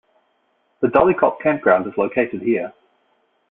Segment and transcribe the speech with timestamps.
[0.81, 2.73] The Dolly Copp campground is located here.